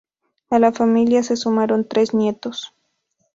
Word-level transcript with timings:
A 0.49 0.57
la 0.57 0.71
familia 0.71 1.21
se 1.21 1.37
sumaron 1.37 1.87
tres 1.87 2.15
nietos. 2.15 2.73